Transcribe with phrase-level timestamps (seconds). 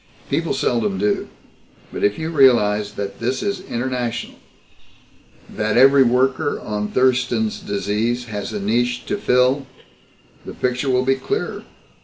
[0.31, 1.27] "People seldom do.
[1.93, 4.33] But if you realize that this is international,
[5.47, 9.67] that every worker on Thurston's Disease has a niche to fill,
[10.43, 11.65] the picture will be clearer.